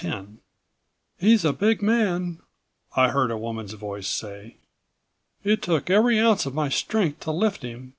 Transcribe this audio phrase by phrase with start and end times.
[0.01, 0.39] 10
[1.19, 2.39] "He's a big man,"
[2.95, 4.55] I heard a woman's voice say.
[5.43, 7.89] "It took every ounce of my strength to lift him.